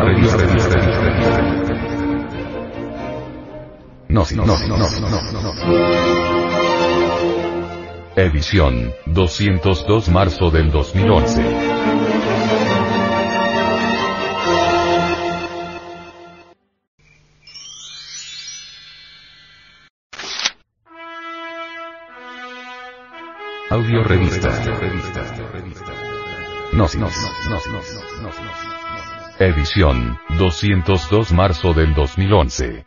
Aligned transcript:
Audio 0.00 0.36
revista. 0.36 0.76
No, 4.08 4.24
no, 4.34 4.46
no, 4.46 4.56
no, 4.66 4.78
no, 4.78 5.42
no. 5.42 5.52
Edición, 8.16 8.92
202 9.06 10.08
marzo 10.08 10.50
del 10.50 10.70
2011. 10.70 11.42
Audio 23.70 24.02
revista. 24.04 24.50
No, 26.72 26.86
no, 26.98 27.06
no, 27.06 27.58
no, 28.22 28.30
Edición, 29.38 30.18
202 30.38 31.32
marzo 31.32 31.74
del 31.74 31.92
2011. 31.92 32.86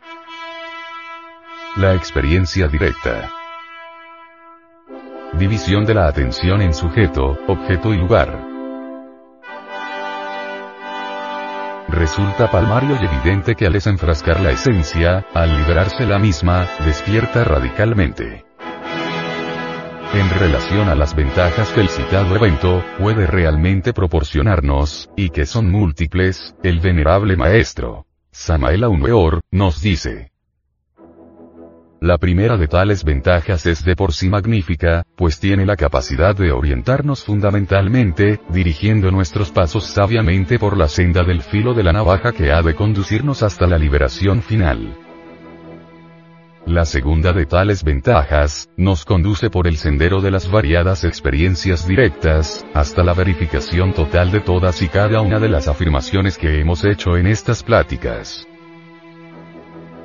La 1.76 1.94
experiencia 1.94 2.66
directa. 2.66 3.30
División 5.34 5.84
de 5.84 5.94
la 5.94 6.08
atención 6.08 6.62
en 6.62 6.74
sujeto, 6.74 7.38
objeto 7.46 7.94
y 7.94 7.98
lugar. 7.98 8.42
Resulta 11.88 12.50
palmario 12.50 12.98
y 13.00 13.04
evidente 13.04 13.54
que 13.54 13.66
al 13.66 13.74
desenfrascar 13.74 14.40
la 14.40 14.50
esencia, 14.50 15.26
al 15.32 15.56
liberarse 15.58 16.06
la 16.06 16.18
misma, 16.18 16.66
despierta 16.84 17.44
radicalmente. 17.44 18.45
En 20.16 20.30
relación 20.30 20.88
a 20.88 20.94
las 20.94 21.14
ventajas 21.14 21.70
que 21.72 21.82
el 21.82 21.90
citado 21.90 22.36
evento 22.36 22.82
puede 22.98 23.26
realmente 23.26 23.92
proporcionarnos, 23.92 25.10
y 25.14 25.28
que 25.28 25.44
son 25.44 25.70
múltiples, 25.70 26.56
el 26.62 26.80
venerable 26.80 27.36
maestro, 27.36 28.06
Samael 28.30 28.84
Aumeor, 28.84 29.42
nos 29.50 29.82
dice. 29.82 30.32
La 32.00 32.16
primera 32.16 32.56
de 32.56 32.66
tales 32.66 33.04
ventajas 33.04 33.66
es 33.66 33.84
de 33.84 33.94
por 33.94 34.14
sí 34.14 34.30
magnífica, 34.30 35.02
pues 35.16 35.38
tiene 35.38 35.66
la 35.66 35.76
capacidad 35.76 36.34
de 36.34 36.50
orientarnos 36.50 37.22
fundamentalmente, 37.22 38.40
dirigiendo 38.48 39.10
nuestros 39.10 39.52
pasos 39.52 39.84
sabiamente 39.84 40.58
por 40.58 40.78
la 40.78 40.88
senda 40.88 41.24
del 41.24 41.42
filo 41.42 41.74
de 41.74 41.82
la 41.82 41.92
navaja 41.92 42.32
que 42.32 42.52
ha 42.52 42.62
de 42.62 42.74
conducirnos 42.74 43.42
hasta 43.42 43.66
la 43.66 43.76
liberación 43.76 44.40
final. 44.40 45.05
La 46.66 46.84
segunda 46.84 47.32
de 47.32 47.46
tales 47.46 47.84
ventajas, 47.84 48.68
nos 48.76 49.04
conduce 49.04 49.50
por 49.50 49.68
el 49.68 49.76
sendero 49.76 50.20
de 50.20 50.32
las 50.32 50.50
variadas 50.50 51.04
experiencias 51.04 51.86
directas, 51.86 52.66
hasta 52.74 53.04
la 53.04 53.14
verificación 53.14 53.92
total 53.92 54.32
de 54.32 54.40
todas 54.40 54.82
y 54.82 54.88
cada 54.88 55.20
una 55.20 55.38
de 55.38 55.48
las 55.48 55.68
afirmaciones 55.68 56.36
que 56.36 56.60
hemos 56.60 56.84
hecho 56.84 57.16
en 57.16 57.28
estas 57.28 57.62
pláticas. 57.62 58.48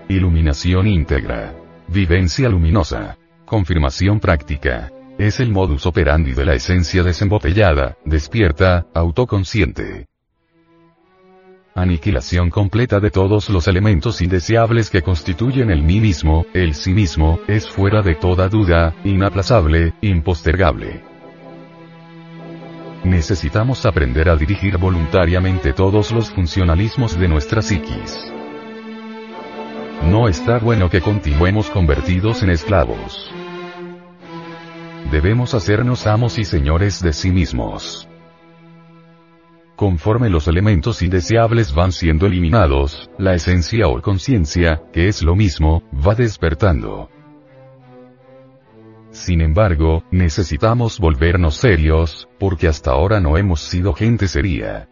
Iluminación 0.07 0.85
íntegra. 0.85 1.55
Vivencia 1.87 2.47
luminosa. 2.47 3.17
Confirmación 3.43 4.19
práctica. 4.19 4.91
Es 5.17 5.39
el 5.39 5.49
modus 5.49 5.87
operandi 5.87 6.33
de 6.33 6.45
la 6.45 6.53
esencia 6.53 7.01
desembotellada, 7.01 7.97
despierta, 8.05 8.85
autoconsciente. 8.93 10.10
Aniquilación 11.73 12.49
completa 12.49 12.99
de 12.99 13.11
todos 13.11 13.49
los 13.49 13.65
elementos 13.69 14.21
indeseables 14.21 14.89
que 14.89 15.01
constituyen 15.01 15.71
el 15.71 15.81
mí 15.81 16.01
mismo, 16.01 16.45
el 16.53 16.73
sí 16.73 16.93
mismo, 16.93 17.39
es 17.47 17.69
fuera 17.69 18.01
de 18.01 18.15
toda 18.15 18.49
duda, 18.49 18.93
inaplazable, 19.05 19.93
impostergable. 20.01 21.01
Necesitamos 23.05 23.85
aprender 23.85 24.27
a 24.29 24.35
dirigir 24.35 24.77
voluntariamente 24.77 25.71
todos 25.71 26.11
los 26.11 26.29
funcionalismos 26.29 27.17
de 27.17 27.29
nuestra 27.29 27.61
psiquis. 27.61 28.31
No 30.03 30.27
está 30.27 30.59
bueno 30.59 30.89
que 30.89 30.99
continuemos 30.99 31.69
convertidos 31.69 32.43
en 32.43 32.49
esclavos. 32.49 33.31
Debemos 35.09 35.53
hacernos 35.53 36.05
amos 36.05 36.37
y 36.37 36.43
señores 36.43 37.01
de 37.01 37.13
sí 37.13 37.31
mismos. 37.31 38.10
Conforme 39.81 40.29
los 40.29 40.47
elementos 40.47 41.01
indeseables 41.01 41.73
van 41.73 41.91
siendo 41.91 42.27
eliminados, 42.27 43.09
la 43.17 43.33
esencia 43.33 43.87
o 43.87 43.99
conciencia, 43.99 44.83
que 44.93 45.07
es 45.07 45.23
lo 45.23 45.35
mismo, 45.35 45.81
va 45.91 46.13
despertando. 46.13 47.09
Sin 49.09 49.41
embargo, 49.41 50.03
necesitamos 50.11 50.99
volvernos 50.99 51.55
serios, 51.55 52.29
porque 52.37 52.67
hasta 52.67 52.91
ahora 52.91 53.19
no 53.19 53.37
hemos 53.37 53.61
sido 53.61 53.93
gente 53.93 54.27
seria. 54.27 54.87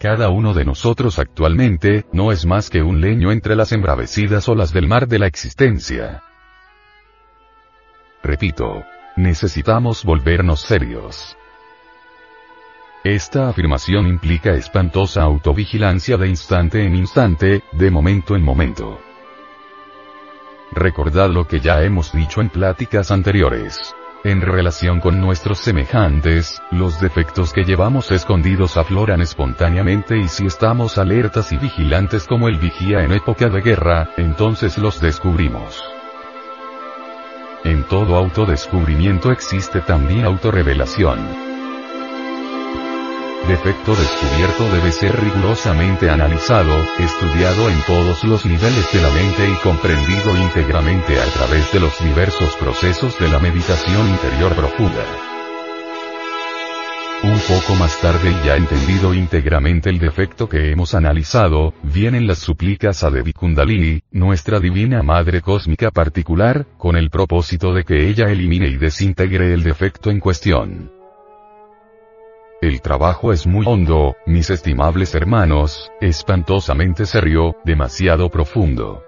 Cada 0.00 0.28
uno 0.30 0.52
de 0.52 0.64
nosotros 0.64 1.20
actualmente, 1.20 2.06
no 2.12 2.32
es 2.32 2.44
más 2.44 2.70
que 2.70 2.82
un 2.82 3.00
leño 3.00 3.30
entre 3.30 3.54
las 3.54 3.70
embravecidas 3.70 4.48
olas 4.48 4.72
del 4.72 4.88
mar 4.88 5.06
de 5.06 5.20
la 5.20 5.28
existencia. 5.28 6.24
Repito, 8.20 8.82
necesitamos 9.16 10.04
volvernos 10.04 10.62
serios. 10.62 11.36
Esta 13.04 13.48
afirmación 13.48 14.06
implica 14.06 14.52
espantosa 14.52 15.22
autovigilancia 15.22 16.16
de 16.16 16.28
instante 16.28 16.84
en 16.84 16.94
instante, 16.94 17.64
de 17.72 17.90
momento 17.90 18.36
en 18.36 18.44
momento. 18.44 19.00
Recordad 20.70 21.28
lo 21.28 21.48
que 21.48 21.58
ya 21.58 21.82
hemos 21.82 22.12
dicho 22.12 22.40
en 22.40 22.48
pláticas 22.48 23.10
anteriores. 23.10 23.92
En 24.22 24.40
relación 24.40 25.00
con 25.00 25.20
nuestros 25.20 25.58
semejantes, 25.58 26.62
los 26.70 27.00
defectos 27.00 27.52
que 27.52 27.64
llevamos 27.64 28.12
escondidos 28.12 28.76
afloran 28.76 29.20
espontáneamente 29.20 30.16
y 30.16 30.28
si 30.28 30.46
estamos 30.46 30.96
alertas 30.96 31.50
y 31.50 31.56
vigilantes 31.56 32.28
como 32.28 32.46
el 32.46 32.56
vigía 32.58 33.02
en 33.02 33.10
época 33.10 33.48
de 33.48 33.62
guerra, 33.62 34.10
entonces 34.16 34.78
los 34.78 35.00
descubrimos. 35.00 35.82
En 37.64 37.82
todo 37.82 38.14
autodescubrimiento 38.14 39.32
existe 39.32 39.80
también 39.80 40.24
autorrevelación 40.24 41.51
defecto 43.48 43.94
descubierto 43.94 44.68
debe 44.72 44.92
ser 44.92 45.18
rigurosamente 45.20 46.10
analizado, 46.10 46.86
estudiado 46.98 47.68
en 47.68 47.80
todos 47.82 48.24
los 48.24 48.46
niveles 48.46 48.92
de 48.92 49.02
la 49.02 49.10
mente 49.10 49.50
y 49.50 49.54
comprendido 49.62 50.36
íntegramente 50.36 51.20
a 51.20 51.26
través 51.26 51.72
de 51.72 51.80
los 51.80 52.02
diversos 52.02 52.56
procesos 52.56 53.18
de 53.18 53.28
la 53.28 53.38
meditación 53.38 54.08
interior 54.08 54.54
profunda. 54.54 55.04
Un 57.24 57.38
poco 57.38 57.76
más 57.76 58.00
tarde 58.00 58.32
y 58.32 58.46
ya 58.46 58.56
entendido 58.56 59.14
íntegramente 59.14 59.90
el 59.90 60.00
defecto 60.00 60.48
que 60.48 60.72
hemos 60.72 60.94
analizado, 60.94 61.72
vienen 61.84 62.26
las 62.26 62.38
súplicas 62.38 63.04
a 63.04 63.10
Devi 63.10 63.32
Kundalini, 63.32 64.02
nuestra 64.10 64.58
divina 64.58 65.04
madre 65.04 65.40
cósmica 65.40 65.92
particular, 65.92 66.66
con 66.78 66.96
el 66.96 67.10
propósito 67.10 67.72
de 67.72 67.84
que 67.84 68.08
ella 68.08 68.24
elimine 68.24 68.66
y 68.66 68.76
desintegre 68.76 69.54
el 69.54 69.62
defecto 69.62 70.10
en 70.10 70.18
cuestión. 70.18 71.01
El 72.62 72.80
trabajo 72.80 73.32
es 73.32 73.44
muy 73.44 73.66
hondo, 73.66 74.14
mis 74.24 74.48
estimables 74.48 75.16
hermanos, 75.16 75.90
espantosamente 76.00 77.06
serio, 77.06 77.56
demasiado 77.64 78.30
profundo. 78.30 79.02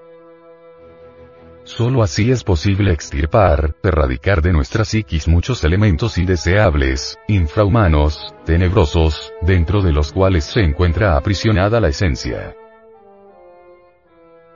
Solo 1.63 2.03
así 2.03 2.33
es 2.33 2.43
posible 2.43 2.93
extirpar, 2.93 3.77
erradicar 3.85 4.43
de 4.43 4.53
nuestra 4.53 4.85
psiquis 4.85 5.29
muchos 5.29 5.63
elementos 5.63 6.19
indeseables, 6.19 7.17
infrahumanos, 7.29 8.35
tenebrosos, 8.45 9.33
dentro 9.41 9.83
de 9.83 9.93
los 9.93 10.13
cuales 10.13 10.43
se 10.43 10.63
encuentra 10.63 11.17
aprisionada 11.17 11.79
la 11.81 11.91
esencia. 11.91 12.57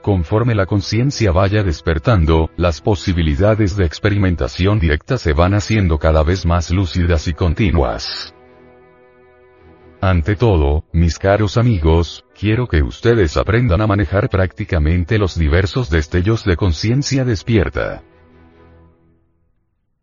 Conforme 0.02 0.56
la 0.56 0.66
conciencia 0.66 1.30
vaya 1.30 1.62
despertando, 1.62 2.50
las 2.56 2.80
posibilidades 2.80 3.76
de 3.76 3.84
experimentación 3.84 4.80
directa 4.80 5.18
se 5.18 5.34
van 5.34 5.54
haciendo 5.54 5.98
cada 5.98 6.24
vez 6.24 6.44
más 6.44 6.72
lúcidas 6.72 7.28
y 7.28 7.34
continuas. 7.34 8.34
Ante 10.00 10.36
todo, 10.36 10.84
mis 10.92 11.18
caros 11.18 11.56
amigos, 11.56 12.24
quiero 12.38 12.68
que 12.68 12.82
ustedes 12.82 13.36
aprendan 13.36 13.80
a 13.80 13.86
manejar 13.88 14.28
prácticamente 14.28 15.18
los 15.18 15.36
diversos 15.36 15.90
destellos 15.90 16.44
de 16.44 16.56
conciencia 16.56 17.24
despierta. 17.24 18.04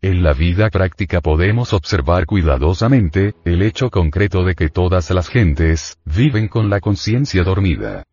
En 0.01 0.21
la 0.21 0.33
vida 0.33 0.69
práctica 0.69 1.21
podemos 1.21 1.71
observar 1.71 2.25
cuidadosamente, 2.25 3.35
el 3.45 3.61
hecho 3.61 3.89
concreto 3.89 4.43
de 4.43 4.53
que 4.53 4.67
todas 4.67 5.09
las 5.11 5.29
gentes, 5.29 5.97
viven 6.03 6.49
con 6.49 6.69
la 6.69 6.81
conciencia 6.81 7.43
dormida. 7.43 8.03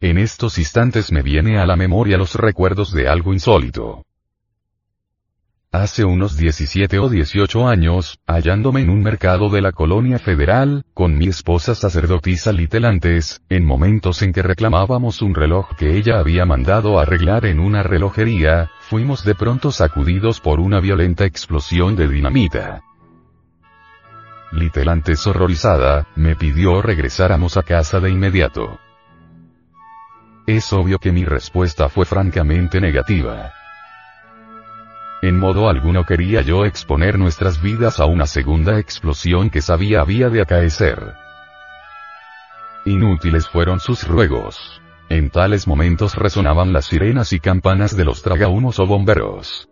En 0.00 0.18
estos 0.18 0.56
instantes 0.56 1.10
me 1.10 1.22
viene 1.22 1.58
a 1.58 1.66
la 1.66 1.74
memoria 1.74 2.16
los 2.16 2.36
recuerdos 2.36 2.92
de 2.92 3.08
algo 3.08 3.32
insólito. 3.32 4.04
Hace 5.74 6.04
unos 6.04 6.36
17 6.36 6.98
o 6.98 7.08
18 7.08 7.66
años, 7.66 8.18
hallándome 8.26 8.82
en 8.82 8.90
un 8.90 9.02
mercado 9.02 9.48
de 9.48 9.62
la 9.62 9.72
colonia 9.72 10.18
federal, 10.18 10.84
con 10.92 11.16
mi 11.16 11.28
esposa 11.28 11.74
sacerdotisa 11.74 12.52
Litelantes, 12.52 13.40
en 13.48 13.64
momentos 13.64 14.20
en 14.20 14.34
que 14.34 14.42
reclamábamos 14.42 15.22
un 15.22 15.34
reloj 15.34 15.74
que 15.78 15.96
ella 15.96 16.18
había 16.18 16.44
mandado 16.44 17.00
arreglar 17.00 17.46
en 17.46 17.58
una 17.58 17.82
relojería, 17.82 18.70
fuimos 18.80 19.24
de 19.24 19.34
pronto 19.34 19.72
sacudidos 19.72 20.40
por 20.40 20.60
una 20.60 20.78
violenta 20.78 21.24
explosión 21.24 21.96
de 21.96 22.06
dinamita. 22.06 22.82
Little 24.52 24.90
antes 24.90 25.26
horrorizada, 25.26 26.06
me 26.16 26.36
pidió 26.36 26.82
regresáramos 26.82 27.56
a 27.56 27.62
casa 27.62 27.98
de 27.98 28.10
inmediato. 28.10 28.78
Es 30.46 30.70
obvio 30.74 30.98
que 30.98 31.12
mi 31.12 31.24
respuesta 31.24 31.88
fue 31.88 32.04
francamente 32.04 32.78
negativa. 32.78 33.54
En 35.22 35.38
modo 35.38 35.68
alguno 35.68 36.04
quería 36.04 36.40
yo 36.40 36.64
exponer 36.64 37.16
nuestras 37.16 37.62
vidas 37.62 38.00
a 38.00 38.06
una 38.06 38.26
segunda 38.26 38.80
explosión 38.80 39.50
que 39.50 39.62
sabía 39.62 40.00
había 40.00 40.28
de 40.30 40.42
acaecer. 40.42 41.14
Inútiles 42.84 43.46
fueron 43.46 43.78
sus 43.78 44.04
ruegos. 44.08 44.82
En 45.08 45.30
tales 45.30 45.68
momentos 45.68 46.16
resonaban 46.16 46.72
las 46.72 46.86
sirenas 46.86 47.32
y 47.32 47.38
campanas 47.38 47.96
de 47.96 48.04
los 48.04 48.22
tragahumos 48.22 48.80
o 48.80 48.86
bomberos. 48.86 49.68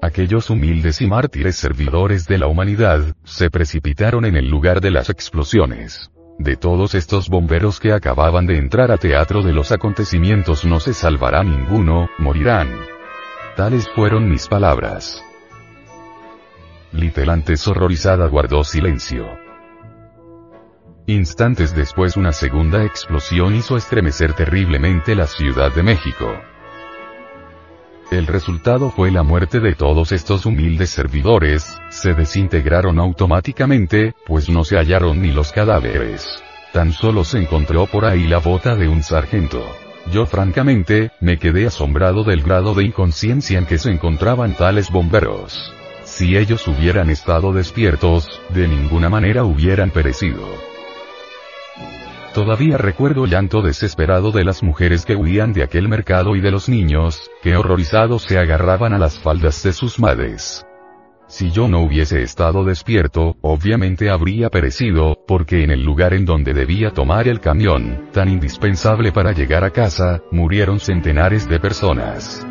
Aquellos 0.00 0.48
humildes 0.48 1.00
y 1.00 1.08
mártires 1.08 1.56
servidores 1.56 2.28
de 2.28 2.38
la 2.38 2.46
humanidad, 2.46 3.16
se 3.24 3.50
precipitaron 3.50 4.24
en 4.24 4.36
el 4.36 4.48
lugar 4.48 4.80
de 4.80 4.92
las 4.92 5.10
explosiones. 5.10 6.12
De 6.38 6.54
todos 6.54 6.94
estos 6.94 7.28
bomberos 7.28 7.80
que 7.80 7.92
acababan 7.92 8.46
de 8.46 8.58
entrar 8.58 8.92
a 8.92 8.98
teatro 8.98 9.42
de 9.42 9.54
los 9.54 9.72
acontecimientos 9.72 10.64
no 10.64 10.78
se 10.78 10.94
salvará 10.94 11.42
ninguno, 11.42 12.08
morirán. 12.18 12.93
Tales 13.56 13.88
fueron 13.94 14.28
mis 14.28 14.48
palabras. 14.48 15.24
Little 16.90 17.44
horrorizada 17.68 18.26
guardó 18.26 18.64
silencio. 18.64 19.28
Instantes 21.06 21.72
después 21.72 22.16
una 22.16 22.32
segunda 22.32 22.84
explosión 22.84 23.54
hizo 23.54 23.76
estremecer 23.76 24.32
terriblemente 24.32 25.14
la 25.14 25.28
Ciudad 25.28 25.72
de 25.72 25.84
México. 25.84 26.34
El 28.10 28.26
resultado 28.26 28.90
fue 28.90 29.12
la 29.12 29.22
muerte 29.22 29.60
de 29.60 29.76
todos 29.76 30.10
estos 30.10 30.46
humildes 30.46 30.90
servidores, 30.90 31.80
se 31.90 32.12
desintegraron 32.12 32.98
automáticamente, 32.98 34.16
pues 34.26 34.48
no 34.48 34.64
se 34.64 34.78
hallaron 34.78 35.22
ni 35.22 35.30
los 35.30 35.52
cadáveres. 35.52 36.26
Tan 36.72 36.92
solo 36.92 37.22
se 37.22 37.38
encontró 37.38 37.86
por 37.86 38.04
ahí 38.04 38.26
la 38.26 38.38
bota 38.38 38.74
de 38.74 38.88
un 38.88 39.04
sargento. 39.04 39.64
Yo 40.12 40.26
francamente, 40.26 41.10
me 41.20 41.38
quedé 41.38 41.66
asombrado 41.66 42.24
del 42.24 42.42
grado 42.42 42.74
de 42.74 42.84
inconsciencia 42.84 43.58
en 43.58 43.66
que 43.66 43.78
se 43.78 43.90
encontraban 43.90 44.54
tales 44.54 44.90
bomberos. 44.90 45.72
Si 46.04 46.36
ellos 46.36 46.68
hubieran 46.68 47.10
estado 47.10 47.52
despiertos, 47.52 48.40
de 48.50 48.68
ninguna 48.68 49.08
manera 49.08 49.44
hubieran 49.44 49.90
perecido. 49.90 50.46
Todavía 52.34 52.76
recuerdo 52.76 53.24
el 53.24 53.30
llanto 53.30 53.62
desesperado 53.62 54.32
de 54.32 54.44
las 54.44 54.62
mujeres 54.62 55.04
que 55.04 55.14
huían 55.14 55.52
de 55.52 55.62
aquel 55.62 55.88
mercado 55.88 56.36
y 56.36 56.40
de 56.40 56.50
los 56.50 56.68
niños, 56.68 57.30
que 57.42 57.56
horrorizados 57.56 58.22
se 58.22 58.38
agarraban 58.38 58.92
a 58.92 58.98
las 58.98 59.18
faldas 59.18 59.62
de 59.62 59.72
sus 59.72 59.98
madres. 59.98 60.66
Si 61.26 61.50
yo 61.50 61.68
no 61.68 61.80
hubiese 61.80 62.22
estado 62.22 62.64
despierto, 62.64 63.36
obviamente 63.40 64.10
habría 64.10 64.50
perecido, 64.50 65.16
porque 65.26 65.64
en 65.64 65.70
el 65.70 65.82
lugar 65.82 66.12
en 66.12 66.26
donde 66.26 66.52
debía 66.52 66.90
tomar 66.90 67.28
el 67.28 67.40
camión, 67.40 68.10
tan 68.12 68.28
indispensable 68.28 69.10
para 69.10 69.32
llegar 69.32 69.64
a 69.64 69.70
casa, 69.70 70.20
murieron 70.30 70.80
centenares 70.80 71.48
de 71.48 71.58
personas. 71.58 72.46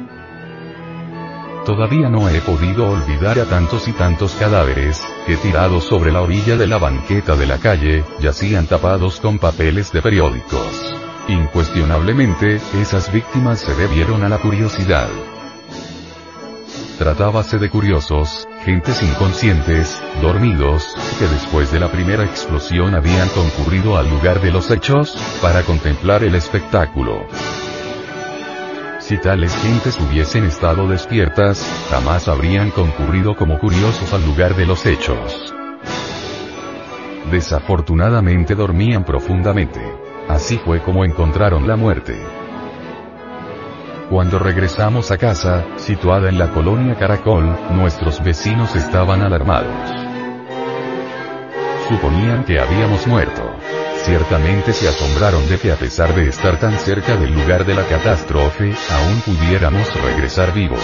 Todavía 1.66 2.10
no 2.10 2.28
he 2.28 2.42
podido 2.42 2.90
olvidar 2.90 3.40
a 3.40 3.46
tantos 3.46 3.88
y 3.88 3.94
tantos 3.94 4.34
cadáveres, 4.34 5.02
que 5.26 5.38
tirados 5.38 5.86
sobre 5.86 6.12
la 6.12 6.22
orilla 6.22 6.58
de 6.58 6.68
la 6.68 6.78
banqueta 6.78 7.36
de 7.36 7.46
la 7.46 7.60
calle, 7.60 8.04
yacían 8.20 8.66
tapados 8.66 9.22
con 9.22 9.40
papeles 9.40 9.94
de 9.94 10.02
periódicos. 10.02 10.94
Incuestionablemente, 11.30 12.60
esas 12.82 13.14
víctimas 13.14 13.62
se 13.62 13.74
debieron 13.76 14.24
a 14.24 14.30
la 14.30 14.40
curiosidad. 14.40 15.08
Tratábase 16.98 17.58
de 17.60 17.70
curiosos, 17.70 18.46
gentes 18.64 19.04
inconscientes, 19.04 20.02
dormidos, 20.22 20.96
que 21.20 21.28
después 21.28 21.72
de 21.72 21.80
la 21.80 21.92
primera 21.92 22.24
explosión 22.24 22.96
habían 22.96 23.28
concurrido 23.30 23.98
al 23.98 24.10
lugar 24.10 24.42
de 24.42 24.52
los 24.52 24.72
hechos, 24.72 25.18
para 25.42 25.64
contemplar 25.64 26.24
el 26.24 26.36
espectáculo. 26.36 27.28
Si 29.00 29.18
tales 29.18 29.54
gentes 29.58 30.00
hubiesen 30.00 30.46
estado 30.46 30.88
despiertas, 30.88 31.66
jamás 31.90 32.30
habrían 32.30 32.72
concurrido 32.72 33.36
como 33.36 33.60
curiosos 33.60 34.14
al 34.14 34.26
lugar 34.26 34.56
de 34.56 34.66
los 34.66 34.86
hechos. 34.86 35.54
Desafortunadamente 37.30 38.56
dormían 38.56 39.04
profundamente. 39.04 39.82
Así 40.30 40.58
fue 40.58 40.82
como 40.82 41.04
encontraron 41.04 41.68
la 41.68 41.76
muerte. 41.76 42.43
Cuando 44.10 44.38
regresamos 44.38 45.12
a 45.12 45.18
casa, 45.18 45.66
situada 45.78 46.30
en 46.30 46.38
la 46.38 46.52
colonia 46.52 46.96
Caracol, 46.96 47.58
nuestros 47.72 48.24
vecinos 48.24 48.76
estaban 48.76 49.22
alarmados. 49.22 49.74
Suponían 51.88 52.44
que 52.44 52.60
habíamos 52.60 53.08
muerto. 53.08 53.42
Ciertamente 54.04 54.74
se 54.74 54.88
asombraron 54.88 55.48
de 55.48 55.58
que 55.58 55.72
a 55.72 55.76
pesar 55.76 56.14
de 56.14 56.28
estar 56.28 56.60
tan 56.60 56.74
cerca 56.74 57.16
del 57.16 57.34
lugar 57.34 57.66
de 57.66 57.74
la 57.74 57.84
catástrofe, 57.84 58.74
aún 58.92 59.22
pudiéramos 59.26 59.94
regresar 60.02 60.54
vivos. 60.54 60.84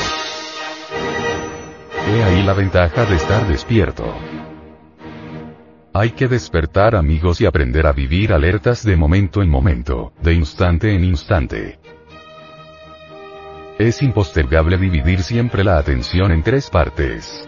He 2.08 2.24
ahí 2.24 2.42
la 2.44 2.54
ventaja 2.54 3.06
de 3.06 3.16
estar 3.16 3.48
despierto. 3.48 4.06
Hay 5.94 6.12
que 6.12 6.28
despertar 6.28 6.96
amigos 6.96 7.42
y 7.42 7.46
aprender 7.46 7.86
a 7.86 7.92
vivir 7.92 8.32
alertas 8.32 8.84
de 8.84 8.96
momento 8.96 9.42
en 9.42 9.50
momento, 9.50 10.14
de 10.22 10.34
instante 10.34 10.96
en 10.96 11.04
instante. 11.04 11.79
Es 13.80 14.02
impostergable 14.02 14.78
dividir 14.78 15.24
siempre 15.24 15.64
la 15.64 15.78
atención 15.78 16.34
en 16.34 16.44
tres 16.44 16.70
partes. 16.70 17.48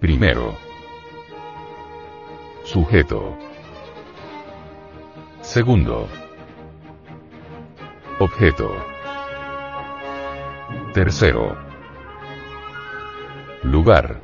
Primero. 0.00 0.54
Sujeto. 2.62 3.38
Segundo. 5.40 6.06
Objeto. 8.18 8.70
Tercero. 10.92 11.56
Lugar. 13.62 14.20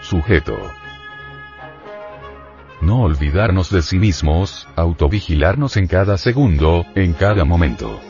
Sujeto. 0.00 0.81
No 2.82 3.02
olvidarnos 3.02 3.70
de 3.70 3.80
sí 3.80 4.00
mismos, 4.00 4.66
autovigilarnos 4.74 5.76
en 5.76 5.86
cada 5.86 6.18
segundo, 6.18 6.84
en 6.96 7.12
cada 7.12 7.44
momento. 7.44 8.00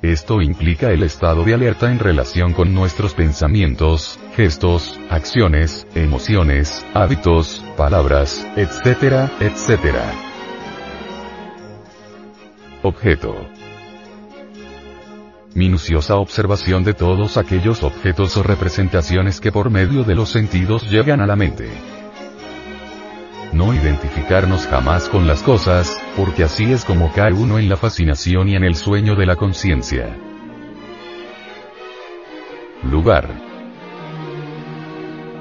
Esto 0.00 0.40
implica 0.40 0.92
el 0.92 1.02
estado 1.02 1.42
de 1.42 1.54
alerta 1.54 1.90
en 1.90 1.98
relación 1.98 2.52
con 2.52 2.72
nuestros 2.72 3.14
pensamientos, 3.14 4.20
gestos, 4.36 5.00
acciones, 5.10 5.88
emociones, 5.96 6.86
hábitos, 6.94 7.64
palabras, 7.76 8.46
etcétera, 8.54 9.28
etcétera. 9.40 10.12
Objeto. 12.84 13.34
Minuciosa 15.52 16.14
observación 16.14 16.84
de 16.84 16.94
todos 16.94 17.38
aquellos 17.38 17.82
objetos 17.82 18.36
o 18.36 18.44
representaciones 18.44 19.40
que 19.40 19.50
por 19.50 19.68
medio 19.68 20.04
de 20.04 20.14
los 20.14 20.28
sentidos 20.28 20.88
llegan 20.88 21.20
a 21.20 21.26
la 21.26 21.34
mente. 21.34 21.99
No 23.52 23.74
identificarnos 23.74 24.66
jamás 24.66 25.08
con 25.08 25.26
las 25.26 25.42
cosas, 25.42 25.96
porque 26.16 26.44
así 26.44 26.72
es 26.72 26.84
como 26.84 27.12
cae 27.12 27.32
uno 27.32 27.58
en 27.58 27.68
la 27.68 27.76
fascinación 27.76 28.48
y 28.48 28.54
en 28.54 28.62
el 28.62 28.76
sueño 28.76 29.16
de 29.16 29.26
la 29.26 29.34
conciencia. 29.34 30.16
Lugar. 32.84 33.28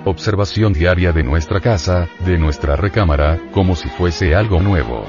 Observación 0.05 0.73
diaria 0.73 1.11
de 1.11 1.23
nuestra 1.23 1.59
casa, 1.59 2.07
de 2.25 2.37
nuestra 2.37 2.75
recámara, 2.75 3.39
como 3.51 3.75
si 3.75 3.89
fuese 3.89 4.33
algo 4.33 4.59
nuevo. 4.59 5.05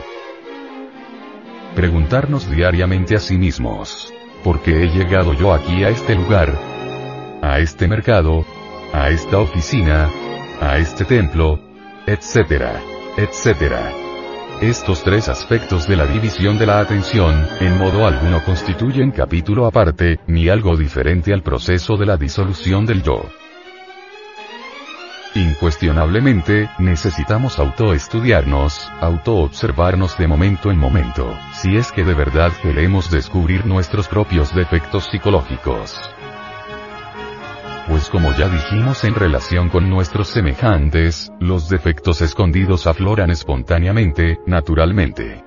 Preguntarnos 1.74 2.50
diariamente 2.50 3.14
a 3.14 3.18
sí 3.18 3.38
mismos. 3.38 4.12
¿Por 4.44 4.60
qué 4.60 4.82
he 4.82 4.88
llegado 4.88 5.32
yo 5.32 5.54
aquí 5.54 5.84
a 5.84 5.88
este 5.88 6.14
lugar? 6.14 6.52
A 7.40 7.60
este 7.60 7.88
mercado? 7.88 8.44
A 8.92 9.08
esta 9.08 9.38
oficina? 9.38 10.10
A 10.60 10.78
este 10.78 11.04
templo? 11.04 11.69
Etcétera, 12.06 12.80
etcétera. 13.16 13.92
Estos 14.60 15.02
tres 15.02 15.28
aspectos 15.28 15.88
de 15.88 15.96
la 15.96 16.06
división 16.06 16.58
de 16.58 16.66
la 16.66 16.80
atención, 16.80 17.46
en 17.60 17.78
modo 17.78 18.06
alguno 18.06 18.44
constituyen 18.44 19.10
capítulo 19.10 19.66
aparte, 19.66 20.20
ni 20.26 20.48
algo 20.48 20.76
diferente 20.76 21.32
al 21.32 21.42
proceso 21.42 21.96
de 21.96 22.06
la 22.06 22.16
disolución 22.16 22.84
del 22.84 23.02
yo. 23.02 23.24
Incuestionablemente, 25.34 26.68
necesitamos 26.78 27.58
autoestudiarnos, 27.58 28.90
autoobservarnos 29.00 30.18
de 30.18 30.26
momento 30.26 30.70
en 30.70 30.78
momento, 30.78 31.38
si 31.54 31.76
es 31.76 31.92
que 31.92 32.04
de 32.04 32.14
verdad 32.14 32.52
queremos 32.60 33.10
descubrir 33.10 33.64
nuestros 33.64 34.08
propios 34.08 34.54
defectos 34.54 35.06
psicológicos 35.10 35.98
pues 37.90 38.08
como 38.08 38.32
ya 38.38 38.48
dijimos 38.48 39.02
en 39.02 39.16
relación 39.16 39.68
con 39.68 39.90
nuestros 39.90 40.28
semejantes, 40.28 41.32
los 41.40 41.68
defectos 41.68 42.22
escondidos 42.22 42.86
afloran 42.86 43.30
espontáneamente, 43.30 44.38
naturalmente. 44.46 45.42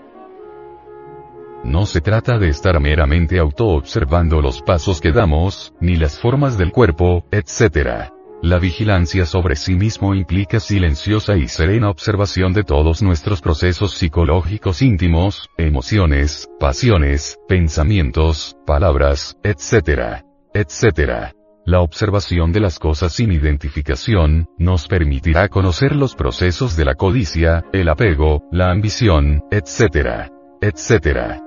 No 1.64 1.86
se 1.86 2.02
trata 2.02 2.38
de 2.38 2.50
estar 2.50 2.82
meramente 2.82 3.40
auto-observando 3.40 4.42
los 4.42 4.62
pasos 4.62 5.00
que 5.00 5.14
damos, 5.14 5.74
ni 5.80 5.96
las 5.96 6.20
formas 6.20 6.58
del 6.58 6.74
cuerpo, 6.74 7.26
etc. 7.32 8.12
La 8.42 8.60
vigilancia 8.60 9.26
sobre 9.26 9.56
sí 9.56 9.76
mismo 9.76 10.14
implica 10.14 10.60
silenciosa 10.60 11.38
y 11.38 11.48
serena 11.48 11.90
observación 11.90 12.52
de 12.52 12.66
todos 12.66 13.02
nuestros 13.02 13.40
procesos 13.40 13.94
psicológicos 13.94 14.82
íntimos, 14.82 15.50
emociones, 15.58 16.50
pasiones, 16.60 17.40
pensamientos, 17.48 18.58
palabras, 18.66 19.38
etc. 19.46 20.26
etc. 20.54 21.34
La 21.66 21.80
observación 21.80 22.52
de 22.52 22.60
las 22.60 22.78
cosas 22.78 23.14
sin 23.14 23.32
identificación, 23.32 24.50
nos 24.58 24.90
permitirá 24.90 25.48
conocer 25.48 25.96
los 25.96 26.14
procesos 26.14 26.76
de 26.76 26.84
la 26.84 26.96
codicia, 26.96 27.64
el 27.72 27.88
apego, 27.88 28.44
la 28.52 28.70
ambición, 28.70 29.44
etc. 29.50 30.30
etc. 30.60 31.40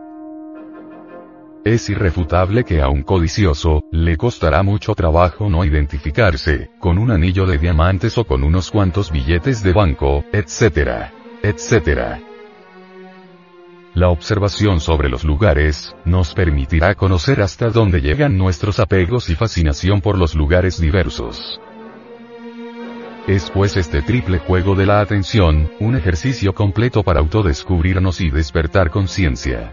Es 1.67 1.91
irrefutable 1.91 2.65
que 2.65 2.81
a 2.81 2.89
un 2.89 3.03
codicioso, 3.03 3.83
le 3.93 4.17
costará 4.17 4.63
mucho 4.63 4.95
trabajo 4.95 5.51
no 5.51 5.67
identificarse, 5.67 6.71
con 6.79 6.97
un 6.97 7.11
anillo 7.11 7.45
de 7.45 7.59
diamantes 7.59 8.17
o 8.17 8.25
con 8.25 8.43
unos 8.43 8.71
cuantos 8.71 9.13
billetes 9.13 9.63
de 9.63 9.75
banco, 9.75 10.25
etc. 10.33 11.11
etc. 11.43 12.26
La 13.97 14.11
observación 14.11 14.79
sobre 14.81 15.09
los 15.09 15.25
lugares, 15.25 15.97
nos 16.05 16.35
permitirá 16.35 16.95
conocer 16.95 17.41
hasta 17.41 17.71
dónde 17.71 18.03
llegan 18.03 18.37
nuestros 18.37 18.79
apegos 18.79 19.31
y 19.31 19.35
fascinación 19.35 20.03
por 20.03 20.19
los 20.19 20.35
lugares 20.35 20.79
diversos. 20.79 21.59
Es 23.27 23.51
pues 23.51 23.79
este 23.79 24.03
triple 24.03 24.39
juego 24.39 24.75
de 24.75 24.85
la 24.85 25.01
atención, 25.01 25.71
un 25.81 25.97
ejercicio 25.97 26.55
completo 26.55 27.03
para 27.05 27.21
autodescubrirnos 27.21 28.21
y 28.21 28.29
despertar 28.29 28.91
conciencia. 28.91 29.73